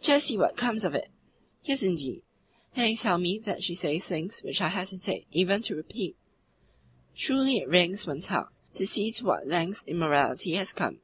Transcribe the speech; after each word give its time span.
Just 0.00 0.28
see 0.28 0.38
what 0.38 0.56
comes 0.56 0.86
of 0.86 0.94
it!" 0.94 1.10
"Yes, 1.64 1.82
indeed! 1.82 2.22
And 2.74 2.86
they 2.86 2.94
tell 2.94 3.18
me 3.18 3.38
that 3.40 3.62
she 3.62 3.74
says 3.74 4.06
things 4.08 4.40
which 4.42 4.62
I 4.62 4.68
hesitate 4.68 5.26
even 5.32 5.60
to 5.64 5.76
repeat." 5.76 6.16
"Truly 7.14 7.58
it 7.58 7.68
wrings 7.68 8.06
one's 8.06 8.28
heart 8.28 8.54
to 8.72 8.86
see 8.86 9.10
to 9.10 9.24
what 9.26 9.46
lengths 9.46 9.84
immorality 9.86 10.52
has 10.54 10.72
come." 10.72 11.00